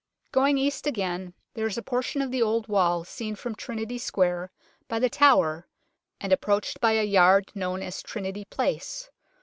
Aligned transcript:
Going 0.31 0.57
east 0.57 0.87
again, 0.87 1.35
there 1.53 1.67
is 1.67 1.77
a 1.77 1.83
portion 1.83 2.23
of 2.23 2.31
the 2.31 2.41
old 2.41 2.67
wall 2.67 3.03
seen 3.03 3.35
from 3.35 3.53
Trinity 3.53 3.99
Square, 3.99 4.49
by 4.87 4.97
The 4.97 5.11
Tower, 5.11 5.67
and 6.19 6.33
approached 6.33 6.79
by 6.81 6.93
a 6.93 7.03
yard 7.03 7.51
known 7.53 7.83
as 7.83 8.01
Trinity 8.01 8.45
Place. 8.45 9.11